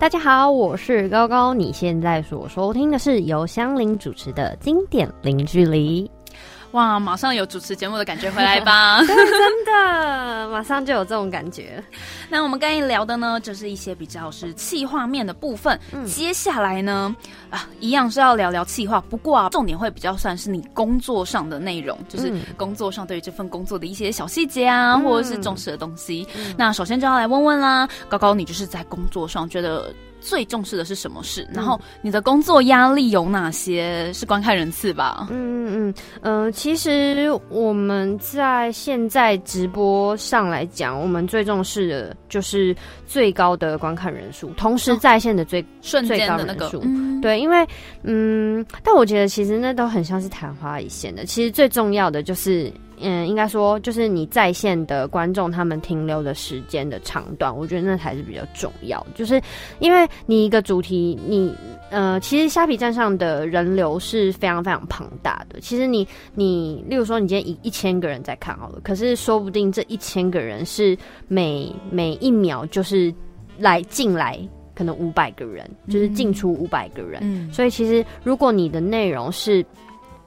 [0.00, 6.10] 大家好，我是高高，你现在所收听的是由香菱主持的经典零距离。
[6.72, 9.00] 哇，马上有主持节目的感觉回来吧？
[9.06, 11.82] 真的，马上就有这种感觉。
[12.28, 15.78] 那我们刚才聊的呢，就是一些比较是气画面的部分。
[16.06, 17.14] 接下来呢，
[17.50, 26.26] 啊，一样是要聊聊气画，不过啊，重点会比较算是你工作上的内容，就是工作上对于这份工作的一些小细节啊，或者是重视的东西。
[26.56, 29.92] 那首先就要来问问啦，高高，你就是在工作上觉得。
[30.20, 31.48] 最重视的是什么事？
[31.52, 34.12] 然后你的工作压力有哪些？
[34.12, 35.26] 是观看人次吧？
[35.30, 42.74] 嗯嗯嗯，呃其实我们在现在直播上来讲，我们最重视的就是
[43.06, 46.70] 最高的观看人数，同时在线的最瞬间的那个。
[47.22, 47.66] 对，因为
[48.02, 51.24] 嗯，但我觉得其实那都很像是昙花一现的。
[51.24, 52.72] 其实最重要的就是。
[53.02, 59.04] 嗯，应该说就是你在线的观众他们停留的时间的长短，我觉得那才是比较重要。
[59.14, 59.40] 就是
[59.78, 61.54] 因为你一个主题，你
[61.90, 65.58] 呃，其实虾皮站上的人流是非常非常庞大的。
[65.60, 70.96] 其实你你，例如说你今天一一千个人在看好了，可是说不定这一千个人是
[71.28, 73.12] 每每一秒就是
[73.58, 74.38] 来进来
[74.74, 77.20] 可能五百个人，就是进出五百个人。
[77.22, 79.64] 嗯，所以其实如果你的内容是。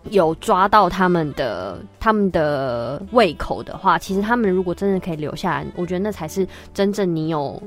[0.09, 7.62] 有抓到他们的他们的胃口的话，其实他们如果真的可以留下来，我觉得那才是真正你有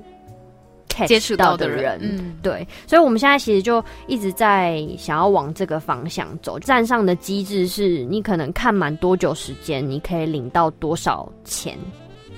[1.06, 1.98] 接触到的人。
[2.02, 6.58] 嗯，对，所以我们现在其实就一直在想要往这个方向走。
[6.58, 11.76] 站上的机制是你可能看满多久时间，你可以领到多少钱。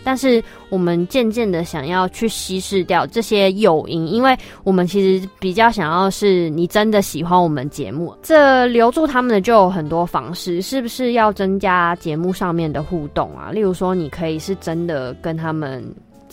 [0.04, 13.50] 但是我们渐渐的想要去稀释掉这些诱因，因为我们其实比较想要是你真的喜欢我们节目，这留住他们的就有很多方式，是不是要增加节目上面的互动啊？
[13.50, 15.84] 例如说，你可以是真的跟他们，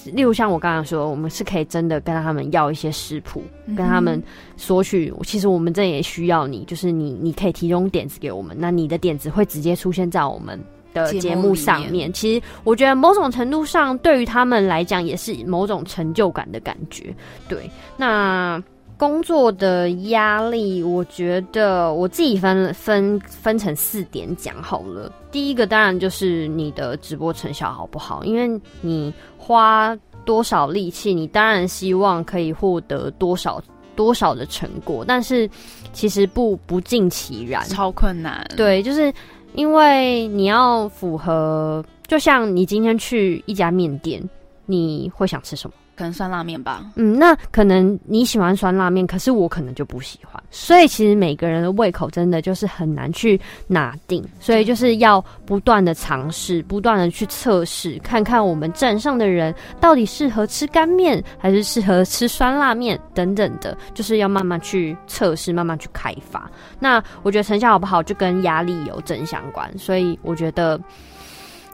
[0.06, 3.44] 例如像我刚刚说，我们是可以真的跟他们要一些食谱，
[3.76, 4.22] 跟他们
[4.56, 5.12] 索取。
[5.24, 10.60] 其实我们这也需要你，就是你你可以提供点子给我们，那你的点子会直接出现在我们。
[10.96, 17.14] 的节目上面，其实我觉得某种程度上，对于他们来讲也是某种成就感的感觉。
[17.50, 18.64] 对，那
[18.98, 25.12] 工作的压力，我觉得我自己分分分成四点讲好了。
[25.32, 29.94] 第一个当然就是你的直播成效好不好，因为你花
[30.24, 33.62] 多少力气，你当然希望可以获得多少
[33.98, 35.50] 多少的成果，但是
[35.92, 38.50] 其实不不尽其然，超困难。
[38.56, 39.14] 对，就是。
[39.56, 44.22] 因为你要符合，就像你今天去一家面店，
[44.66, 45.74] 你会想吃什么？
[45.96, 46.86] 可能酸辣面吧。
[46.96, 50.42] 嗯，那可能你喜欢酸辣面，可是我可能就不喜欢。
[50.52, 66.50] 所以其实每个人的胃口真的就是很难去拿定，所以就是要不断的尝试，不断的去测试，看看我们站上的人到底适合吃干面，还是适合吃酸辣面等等的，就是要慢慢去测试，慢慢去开发。
[66.80, 69.70] 那我觉得成效好不好，就跟压力有正相关。
[69.78, 70.80] 所以我觉得。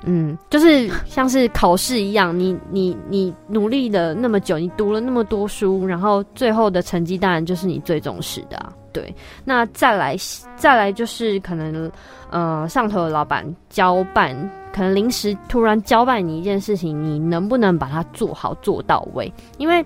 [0.03, 8.73] 嗯，就是像是考试一样，你你你努力了那么久，你读了那么多书，然后最后的成绩当然就是你最重视的啊。
[8.93, 9.13] 对，
[9.45, 10.17] 那再来
[10.55, 11.89] 再来就是可能，
[12.29, 14.35] 呃，上头的老板交办，
[14.73, 19.31] 可能临时突然交办你一件事情，你能不能把它做好做到位？
[19.57, 19.85] 因为。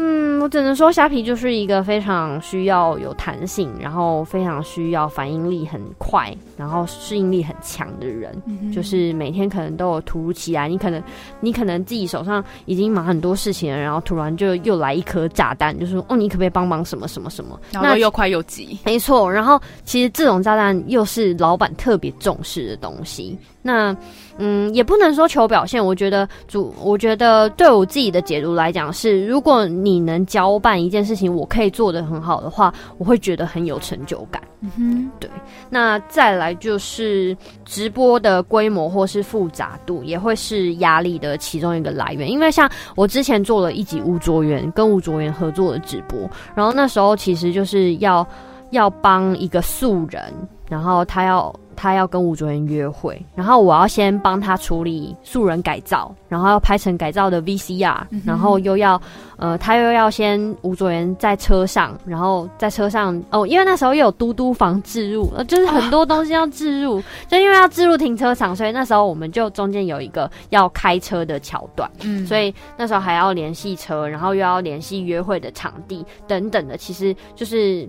[0.00, 8.40] 嗯，我只能说虾皮就是一个非常需要有弹性，然后非常需要反应力很快，然后适应力很强的人。
[8.72, 11.02] 就是每天可能都有突如其来，你可能
[11.40, 17.58] 你可能自己手上已经忙很多事情了，然后突然就又来一颗炸弹，就说哦，你可不可以帮忙什么什么什么？
[17.72, 19.30] 然后又快又急，没错。
[19.30, 23.36] 然后其实这种炸弹又是老板特别重视的东西。
[23.68, 23.94] 那
[24.38, 25.84] 嗯，也不能说求表现。
[25.84, 34.42] 我觉得主，我觉得对我自己的解读来讲是，如果你能交办一件事情，我可以做的很好的话，我会觉得很有成就感。
[34.60, 35.28] 嗯哼，对。
[35.68, 37.36] 那再来就是
[37.66, 42.30] 直播的规模或是复杂度，也会是压力的其中一个来源。
[42.30, 46.18] 因为像我之前做了一集吴卓源跟吴卓源合作的直播，
[46.54, 48.26] 然后那时候其实就是要
[48.70, 50.22] 要帮一个素人，
[50.68, 51.54] 然后他要。
[51.80, 59.00] 他要跟吴卓源约会，然后我要先帮他处理素人改造，然后要拍成改造的 VCR，然后又要
[59.36, 77.88] 呃，他又要先吴卓源在车上，然后在车上哦，因为那时候又有嘟嘟房置入，呃，就是很多东西要置入，就因为要置入停车场，所以那时候我们就中间有一个要开车的桥段，嗯，所以那时候还要联系车，然后又要联系约会的场地等等的，其实就是。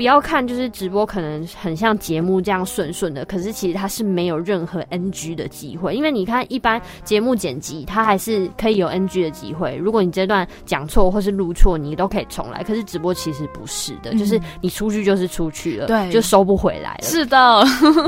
[0.00, 12.62] 不要看就是直播可能很像节目这样顺顺的，可是其实它是没有任何 NG 的机会，因为你看一般节目剪辑它还是可以有 NG 的机会，如果你这段讲错或是录错，你都可以重来。
[12.62, 17.02] 可是直播其实不是的，就是你出去就是出去了，对，就收不回来了。
[17.02, 17.62] 是的，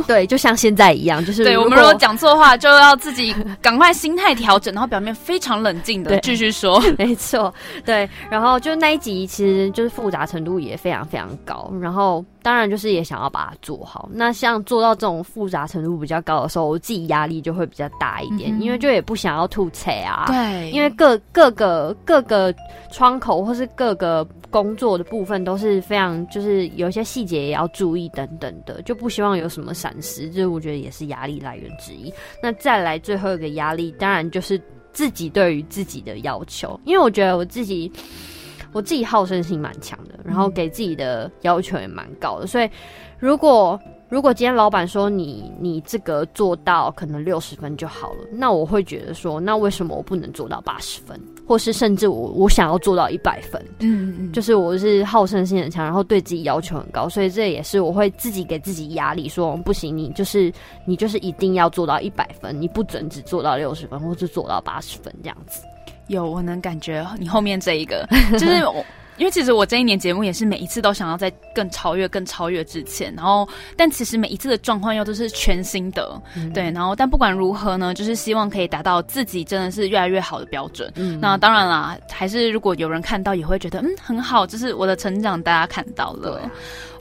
[0.07, 6.83] 对，就像现在一样，就是对我们如果讲错话，就要自己赶快心态调整，然后表面非常冷静的 继续说。
[6.97, 7.53] 没错，
[7.85, 11.71] 对，然后就那一集其实就是复杂程度也非常非常高。
[11.83, 14.09] 然后，当然就是也想要把它做好。
[14.13, 20.27] 那像做到这种复杂程度比较高的时候，我自己压力就会比较大一点，因为就也不想要吐槽啊。
[20.29, 22.55] 对，因为各各个各个
[22.93, 30.31] 窗口或是各个工作的部分都是非常，就是有一些细节也要注意等等的，就不希望有什么闪失。
[30.31, 32.15] 这我觉得也是压力来源之一。
[32.41, 34.61] 那再来最后一个压力，当然就是
[34.93, 37.91] 自己对于自己的要求，因为我觉得我自己。
[38.73, 42.69] 我自己好胜心蛮强的，然后给自己的要求也蛮高的，所以
[43.19, 43.79] 如果
[44.09, 53.63] 如果今天老板说你你这个做到可能六十分就好了，那我会觉得说，那为什么我不能做到八十分，或是甚至我我想要做到一百分？
[53.79, 60.53] 嗯嗯，就是我是好胜心很强，然后对自己要求很高，所以这也是我会自己给自己压力，说不行，你就是
[60.85, 65.63] 你就是一定要做到一百分，你不准只做到六十分，或是做到八十分这样子。
[66.13, 68.85] 有，我能感觉你后面这一个， 就是我
[69.19, 76.21] 因为其实我这一年节目也是每一次都想要在更超越、更超越之前，然后但其实每一次的状况又都是全新的，
[76.55, 80.91] 对，然后但不管如何呢，就是希望可以达到自己真的是越来越好的标准。
[81.21, 86.51] 那当然啦，还是如果有人看到也会觉得嗯很好，就是我的成长大家看到了。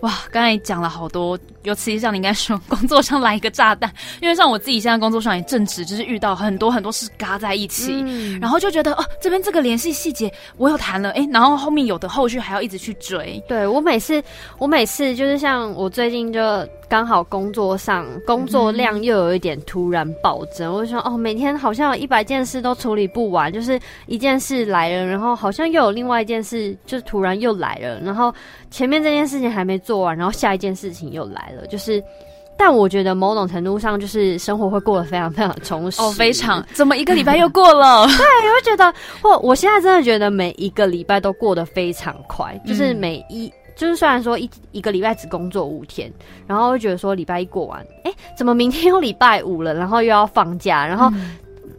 [0.01, 3.91] 哇，刚才讲了好多，尤其像你应该说工作上来一个炸弹，
[4.21, 8.03] 因为像我自己现在工作上也正值，就是遇到很多很多事嘎在一起，
[8.39, 13.43] 然后就觉得哦，这边这个联系细节我有谈了，哎，然后后面有的后续还要一直去追。
[13.47, 14.23] 对我每次，
[14.57, 16.41] 我每次就是像我最近就。
[16.91, 28.33] 刚好工作上工作量又有一点突然暴增，我就说哦，每天好像有一百件事都处理不完，就是一件事来了，然后好像又有另外一件事，就突然又来了，然后
[28.69, 32.03] 前面这件事情还没做完，然后下一件事情又来了，就是，
[32.57, 38.05] 但我觉得某种程度上就是生活会过得非常非常充实哦，非常，怎么一个礼拜又过了？
[38.07, 38.93] 对，我会觉得，
[39.23, 43.49] 我我现在真的觉得每一个礼拜都过得非常快，就是每一。
[43.81, 46.13] 就是虽然说一一个礼拜只工作五天，
[46.45, 49.73] 然后会觉得说礼拜一过完，哎，怎么明天又礼拜五了？
[49.73, 51.11] 然后又要放假，然后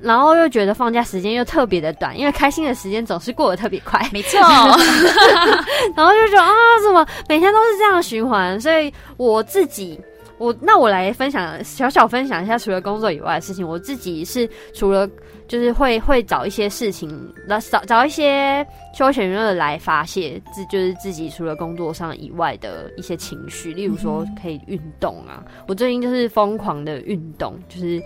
[0.00, 4.40] 然后又觉得放假时间又特别的短，因为开心的时间总是过得特别快，没 错。
[4.40, 6.50] 然后就觉得啊，
[6.84, 8.60] 怎么每天都是这样循环？
[8.60, 9.96] 所以我自己，
[10.42, 15.08] 我那我来分享小小分享一下，除了工作以外的事情，我自己是除了。
[15.48, 17.10] 就是会会找一些事情，
[17.46, 25.44] 那找找一些休闲娱乐来发泄自，就是自己除了工作上以外的一些情绪，例如说可以运动啊。
[25.66, 28.02] 我最近就是疯狂的运动，就是。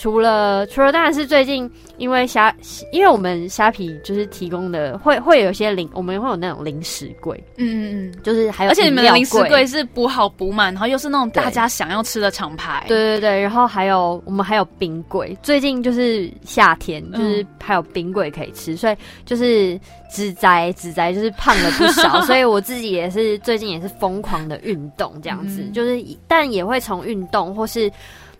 [0.00, 2.50] 除了除了当然是最近，因为虾，
[2.90, 19.78] 因为我们虾皮就是提供的会会有些零，我们会有那种零食柜，嗯嗯嗯，就是还有，而且你们的零食柜是补好补满，然后又是那种大家想要吃的厂牌，对对对，然后还有我们还有冰柜，最近就是夏天，就是还有冰柜可以吃，所以就是
[20.10, 27.90] 只宅只宅就是胖了不少， 所以我自己也是最近也是疯狂的运动这样子，就是但也会从运动或是。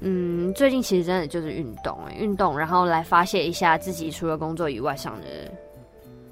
[0.03, 5.27] 嗯，最近其实真的就是运动，运动，然后来发泄一下自己除了工作以外上的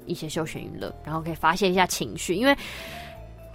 [0.07, 2.57] 一些休闲娱乐，然后可以发泄一下情绪，因为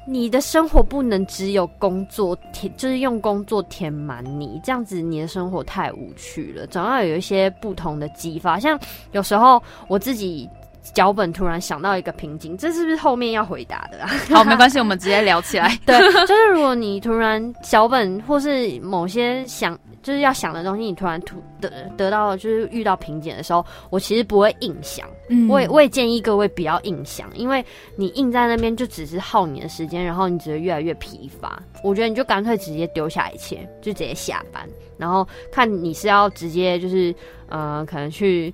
[0.06, 8.56] 你的生活不能只有工作填，就是用工作填满你，这样子你的生活太无趣了，总要有一些不同的激发。
[8.60, 8.78] 像
[9.10, 10.48] 有时候我自己
[10.92, 14.10] 脚本突然想到一个瓶颈，这是不是后面要回答的啊？
[14.34, 15.78] 好，没关系，我们直接聊起来。
[15.86, 19.78] 对，就是如果你突然脚本或是某些想。
[20.04, 25.08] 就是要想的东西，你突然突得得到，就是遇到瓶颈的时候，我其实不会硬想。
[25.30, 27.64] 嗯，我也我也建议各位不要硬想，因为
[27.96, 31.58] 你硬在那边就只是耗你的时间，然后你只会越来越疲乏。
[31.82, 37.14] 我觉得你就干脆直接丢下一切，就直接下班，然后看你是要直接就是
[37.48, 38.52] 呃，可能去，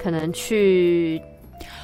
[0.00, 1.20] 可能去，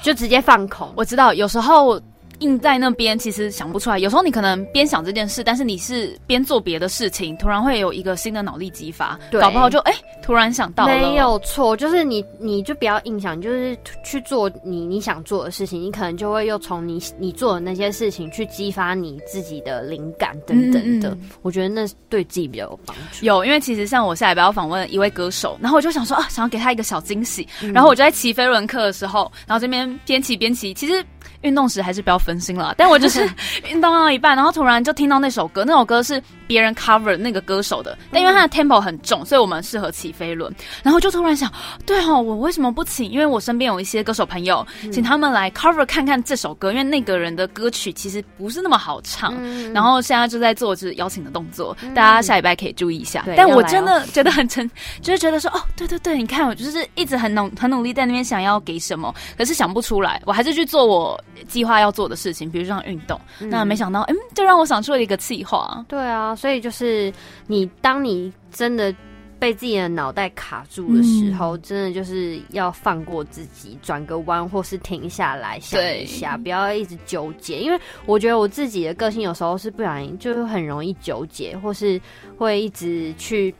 [0.02, 0.92] 就直接放空。
[0.96, 2.00] 我知道有时候。
[2.40, 3.98] 硬在那边，其实想不出来。
[3.98, 9.92] 有时候你可能边想这件事，但是你是边做别的事情，突然会有一个新的脑力激发，搞不好就哎，
[10.22, 10.94] 突然想到了。
[10.94, 21.16] 没有错，就是你，你就不要硬想，就是去做你你想做的事情，你可能就会又从你你做的那些事情去激发你自己的灵感等等的。
[21.42, 23.26] 我觉得那对自己比较有帮助。
[23.26, 31.04] 有，因为其实像我下礼拜要访问一位歌手，然后我就想说啊，想要给他一个小惊喜，然后我就在骑飞轮课的时候，然后这边边骑边骑，其实
[31.40, 32.18] 运动时还是不要。
[32.28, 33.26] 分心了，但我就是
[33.70, 40.52] 运动到一半，然后突然就听到那首歌，那首歌是别人 cover 那个歌手的，但因为他的 tempo 很重，所以我们适合起飞轮。
[40.82, 41.52] 然后就突然想，
[41.86, 43.08] 对哦，我为什么不请？
[43.08, 49.34] 因为我身边有一些歌手朋友，请他们来 cover 看看这首歌，因为那个人的歌曲其实不是那么好唱。
[49.74, 53.24] 然后现在就在做就是邀请的动作，大家下礼拜可以注意一下。
[53.36, 54.68] 但我真的觉得很成，
[55.02, 63.20] 就是觉得说，哦，对对对，你看我就是一直很努很努力在那边想要给什么，可是想不出来，我还是去做我计划要做的事情，比如说运动。
[63.38, 65.84] 那没想到，嗯，就让我想出了一个计划。
[65.88, 67.12] 对啊，所以就是
[67.46, 68.94] 你，当你真的。
[69.40, 77.60] 被自己的脑袋卡住的时候，真的就是要放过自己，转个弯，或是停下来想一下，不要一直纠结。
[77.60, 82.00] 因为我觉得我自己的个性有时候是不小心，就是很容易纠结，或是
[82.36, 83.54] 会一直去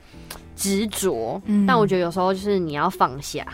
[0.56, 1.40] 执着。
[1.64, 3.46] 但我觉得有时候就是你要放下。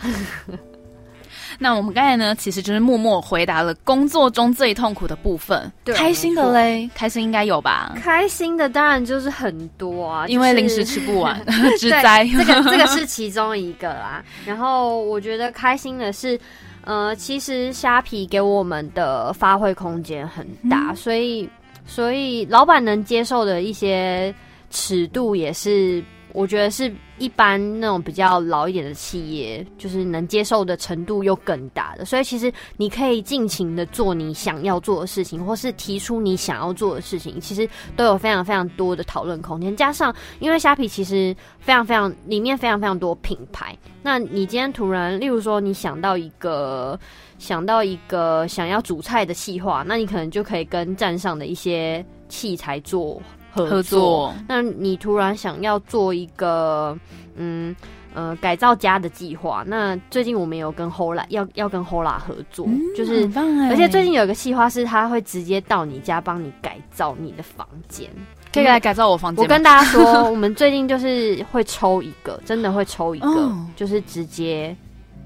[1.57, 5.71] 那我们刚才呢，其实就是默默回答了工作中最痛苦的部分。
[5.93, 7.93] 开心的嘞，开心应该有吧？
[8.01, 11.39] 开心的当然就是很多啊，因为零食吃不完，
[11.79, 12.27] 之灾。
[12.37, 14.23] 这个 这个是其中一个啦。
[14.45, 16.39] 然后我觉得开心的是，
[16.83, 21.49] 呃，其实虾皮给我们的发挥空间很大，所以
[21.85, 24.33] 所以老板能接受的一些
[24.69, 26.03] 尺度也是。
[26.35, 39.73] 我觉得是一般那种比较老一点的企业，就是能接受的程度又更大的，所以其实你可以尽情的做你想要做的事情，或是提出你想要做的事情，其实都有非常非常多的讨论空间。
[39.75, 46.99] 加上因为虾皮其实非常非常里面非常非常多品牌，那你今天突然，例如说你想到一个
[47.39, 53.21] 想到一个想要煮菜的计划，那你可能就可以跟站上的一些器材做。
[53.55, 56.97] 合作，那你突然想要做一个
[57.35, 57.73] 嗯
[58.13, 63.29] 呃改造家的计划，那最近我们有跟 Hola 要要跟 Hola 合作，就是
[63.69, 68.09] 而且最近有一个计划是他会直接到你家帮你改造你的房间，
[68.53, 69.43] 可以来改造我房间。
[69.43, 74.75] 我跟大家说，我们最近就是会抽一个，真的会抽一个，就是直接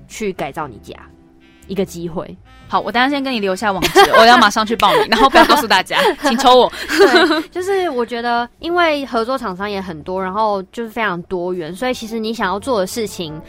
[0.08, 0.96] 去改造你家
[1.70, 2.36] 一个机会。
[2.68, 6.72] 好，我等下先跟你留下网址， 我要马上去报名，然后不要告诉大家， 请抽我。
[6.88, 13.42] 对，就是我觉得，因为合作厂商也很多，然后就是非常多元，所以其实你想要做的事情，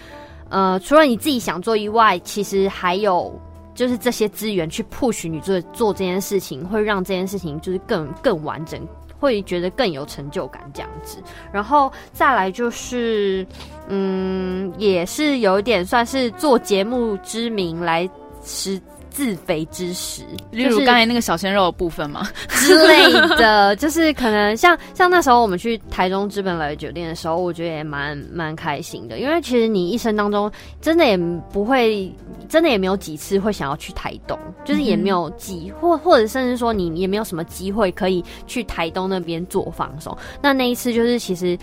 [0.49, 3.39] 呃，除了你自己想做以外，其实还有
[3.75, 8.81] 就是这些资源去 push 你做做这件事情，会让这件事情就是更更完整，
[9.21, 11.23] 会觉得更有成就感这样子。
[11.53, 13.47] 然后再来就是，
[13.89, 18.09] 嗯，也是有一点算是做节目之名来
[18.43, 18.81] 实。
[19.11, 30.51] 自肥之时，例如刚才那个小鲜肉的部分嘛 之类的，就是可能像像那时候我们去台中资本来酒店的时候，我觉得也蛮蛮开心的，因为其实你一生当中
[30.81, 31.17] 真的也
[31.53, 32.11] 不会，
[32.49, 40.17] 真的也没有几次会想要去台东，就是也没有机或或者甚至说你也没有什么机会可以去台东那边做放松。
[40.41, 41.59] 那那一次就是其实。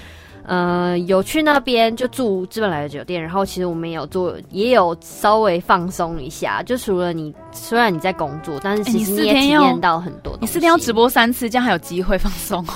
[0.47, 6.63] 呃，有去那边就住资本来的酒店，然后其实我们也有做，也有稍微放松一下。
[6.63, 10.37] 就除了你，虽然你在工作，但是其实你也体验到很多。
[10.39, 12.73] 你四天要直播三次，这样还有机会放松哦。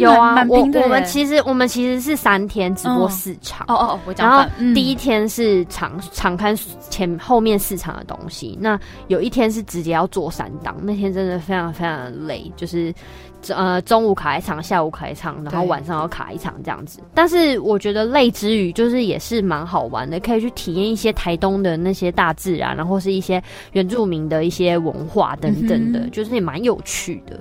[0.00, 3.64] 有啊，我我们其实我们其实是三天直播四场。
[3.68, 4.28] 哦哦，我讲。
[4.28, 6.56] 然后第一天是场场看
[6.90, 12.94] 前后面四场的东西，那有一天是直接要做三档，那天真的非常非常的累，就是。
[13.48, 17.00] 呃，中午卡一场，下午卡一场，然后晚上要卡一场这样子。
[17.14, 23.42] 但是我觉得累之余，就是也是蛮好玩的，可以去体验一些台东的那些大自然，然后是一些
[23.72, 27.38] 原住民的一些文化等等的，就是也蛮有趣的。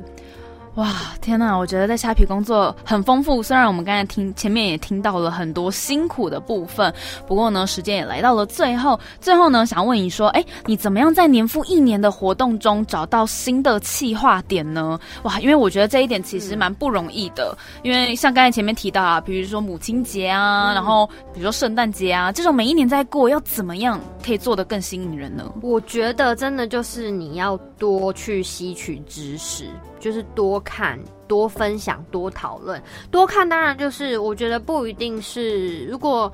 [0.77, 1.57] 哇，天呐！
[1.57, 3.41] 我觉得在虾皮工作很丰富。
[3.41, 6.93] 虽然我们刚才听前面也听到了很多辛苦的部分，
[7.25, 9.00] 不过呢，时间也来到了最后。
[9.19, 15.00] 最后呢，想问你说，哎，你怎么样在年复一年的活动中找到新的企划点呢？
[15.24, 17.57] 哇，因为我觉得这一点其实蛮不容易的。
[17.81, 25.51] 因为像刚才前面提到啊，比如说母亲节啊，然后比如说圣诞节啊，这种每一年在过，要怎么样可以做得更吸引人呢？
[25.63, 29.65] 我觉得真的就是你要多去吸取知识。
[29.99, 32.81] 就是多看、多分享、多讨论。
[33.11, 35.85] 多看当然就是，我觉得不一定是。
[35.85, 36.31] 如果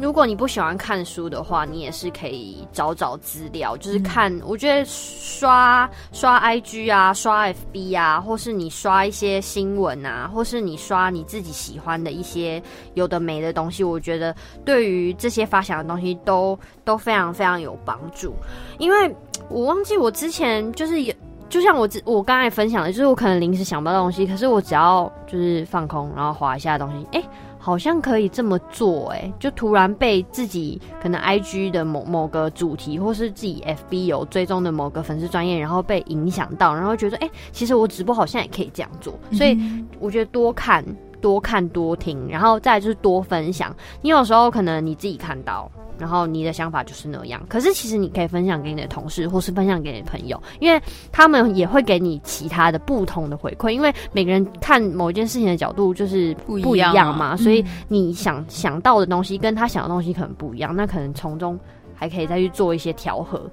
[0.00, 4.32] 如果你不喜欢看书的话，你也是可以找找资料，就是看。
[4.44, 12.62] 我觉得刷刷 IG 啊，刷 FB 啊，或是你刷一些新闻啊，或是你刷你自己喜欢的一些
[12.94, 14.32] 有的没的东西，我觉得
[14.64, 18.32] 对于这些发想的东西都都非常非常有帮助。
[18.78, 19.12] 因为
[19.50, 21.14] 我忘记我之前就是有。
[21.48, 27.22] 就像我我刚才分享的，就是我可能临时想不到东西，可是我只要就是放空，然后划一下东西，哎。
[27.60, 39.58] 好像可以这么做，哎，就突然被自己可能 I G 的某某个主题，或是自己 F B 有追踪的某个粉丝专业，然后被影响到，然后觉得，哎，其实我直播好像也可以这样做，所以
[39.98, 40.84] 我觉得多看、
[41.20, 43.74] 多看、多听，然后再就是多分享。
[44.02, 45.70] 你有时候可能你自己看到。
[45.98, 53.70] 然后你的想法就是那样，可是其实你可以分享给你的同事，或是分享给你的朋友，因为他们也会给你其他的不同的回馈。
[53.70, 61.58] 因为每个人看某一件事情的角度就是不一样嘛，所以你想想到的东西跟他想的东西可能不一样，那可能从中
[61.96, 63.50] 还可以再去做一些调和，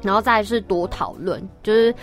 [0.00, 1.94] 然后再是多讨论，就是。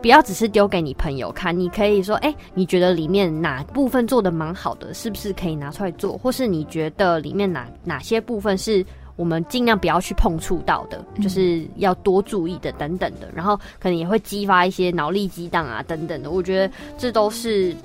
[0.00, 6.16] 不要只是丢给你朋友看，你可以说，哎，你觉得里面哪部分做的蛮好的，是不是可以拿出来做？
[6.16, 8.84] 或是你觉得里面哪哪些部分是
[9.16, 13.28] 我们尽量不要去碰触到的，就是要多注意的等等的。
[13.34, 16.30] 然后可能也会激发一些脑力激荡啊等等的。
[16.30, 17.76] 我觉得这都是，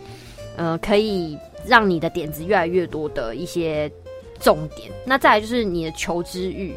[0.55, 3.91] 呃，可以让你的点子越来越多的一些
[4.39, 4.89] 重点。
[5.05, 6.73] 那再来就是你的求知欲。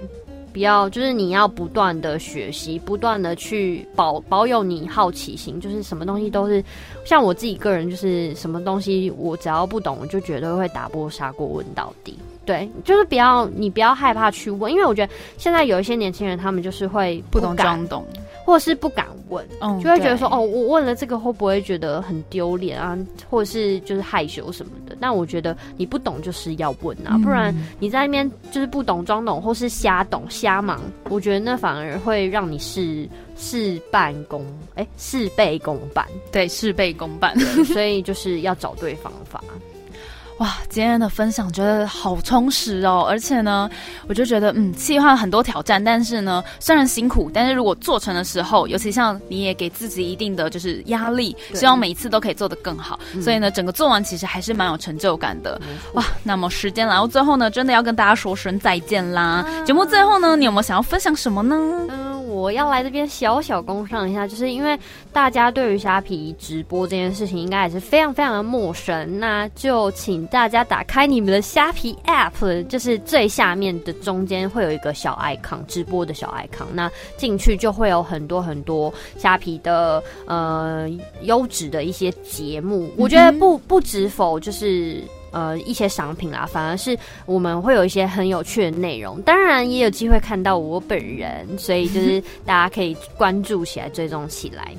[0.61, 6.63] 要，就是你要不断的学习，不断的去保保有你好奇心，就是什么东西都是，
[7.05, 12.19] 像我自己个人，就是什么东西我只要不懂，我就绝对会打破砂锅问到底。
[12.45, 18.07] 对，就是不要你不要害怕去问，因为我觉得现在有一些年轻人，他们就是会不懂装懂。
[18.49, 19.47] 或是不敢问，
[19.79, 22.97] 就会觉得说哦，我问了这个会不会觉得很丢脸啊？
[23.29, 24.97] 或者是就是害羞什么的？
[24.99, 34.43] 但我觉得你不懂就是要问啊，不然你在那边就是不懂装懂，或是瞎懂瞎忙，我觉得那反而会让你事事半功
[34.77, 37.39] 哎事倍功半，对，事倍功半。
[37.67, 39.45] 所以就是要找对方法。
[40.39, 43.69] 哇，今天的分享觉得好充实哦，而且呢，
[44.07, 55.61] 我就觉得嗯，计划很多挑战，但是呢，虽然辛苦，但是如果做成的时候，尤其像你也给自己一定的就是压力，希望每一次都可以做得更好，所以呢，整个做完其实还是蛮有成就感的。
[55.95, 59.45] 哇，那么时间来到最后呢，真的要跟大家说声再见啦。
[59.67, 61.57] 节目最后呢，你有没有想要分享什么呢？
[61.91, 64.79] 嗯我要来这边小小工上一下，就是因为
[65.13, 80.89] 大家对于虾皮直播这件事情应该也是非常非常的陌生，那就请大家打开你们的虾皮 App，就是最下面的中间会有一个小 icon，直播的小 icon，那进去就会有很多很多虾皮的呃
[81.23, 85.03] 优质的一些节目，我觉得不不止否就是。
[85.31, 94.73] 呃，一些商品啦，反而是我们会有一些很有趣的内容，当然也有机会看到我本人，所以就是 大家可以关注起来，追踪起来。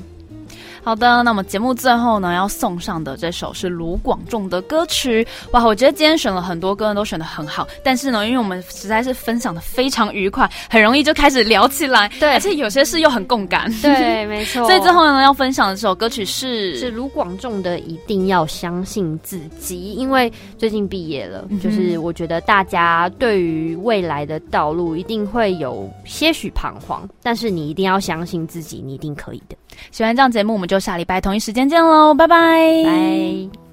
[0.89, 5.23] 好的，那么节目最后呢，要送上的这首是卢广仲的歌曲。
[5.51, 7.67] 哇，我觉得今天选了很多歌，都选的很好。
[7.83, 12.09] 但是呢，因为我们实在是分享的非常愉快，很容易就开始聊起来。
[12.19, 13.71] 对，而且有些事又很共感。
[13.83, 14.65] 对，没错。
[14.65, 19.75] 所以最后呢，要分享的这首歌曲是是卢广仲的《一定要相信自己》。
[19.95, 29.55] 因为最近毕业了，就是我觉得大家对于未来的道路一定会有些许彷徨，但是你一定要相信自己，你一定可以的。
[29.91, 33.68] 喜欢这样节目，我们就下礼拜同一时间见喽，拜拜。